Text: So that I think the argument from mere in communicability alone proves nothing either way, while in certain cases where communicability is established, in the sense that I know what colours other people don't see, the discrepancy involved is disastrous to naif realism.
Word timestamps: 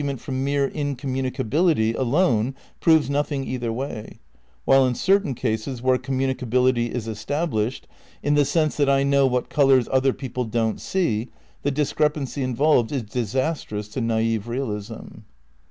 So 0.01 0.05
that 0.07 0.13
I 0.13 0.13
think 0.15 0.19
the 0.19 0.25
argument 0.31 0.45
from 0.45 0.45
mere 0.45 0.65
in 0.67 0.95
communicability 0.95 1.95
alone 1.95 2.55
proves 2.79 3.07
nothing 3.07 3.45
either 3.45 3.71
way, 3.71 4.17
while 4.65 4.87
in 4.87 4.95
certain 4.95 5.35
cases 5.35 5.83
where 5.83 5.99
communicability 5.99 6.89
is 6.89 7.07
established, 7.07 7.87
in 8.23 8.33
the 8.33 8.43
sense 8.43 8.77
that 8.77 8.89
I 8.89 9.03
know 9.03 9.27
what 9.27 9.49
colours 9.51 9.87
other 9.91 10.11
people 10.13 10.45
don't 10.45 10.81
see, 10.81 11.29
the 11.61 11.69
discrepancy 11.69 12.41
involved 12.41 12.91
is 12.91 13.03
disastrous 13.03 13.87
to 13.89 14.01
naif 14.01 14.47
realism. 14.47 15.19